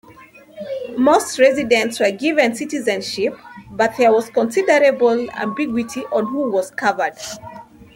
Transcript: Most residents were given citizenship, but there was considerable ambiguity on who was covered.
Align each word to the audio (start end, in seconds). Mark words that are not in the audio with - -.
Most 0.97 1.37
residents 1.37 1.99
were 1.99 2.09
given 2.09 2.55
citizenship, 2.55 3.37
but 3.69 3.93
there 3.99 4.11
was 4.11 4.31
considerable 4.31 5.29
ambiguity 5.29 6.01
on 6.11 6.25
who 6.25 6.49
was 6.49 6.71
covered. 6.71 7.13